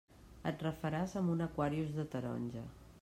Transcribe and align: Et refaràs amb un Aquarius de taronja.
Et 0.51 0.63
refaràs 0.65 1.13
amb 1.21 1.33
un 1.35 1.43
Aquarius 1.49 1.93
de 1.99 2.07
taronja. 2.17 2.65